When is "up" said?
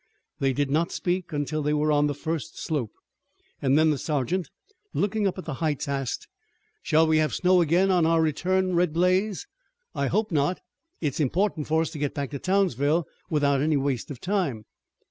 5.27-5.37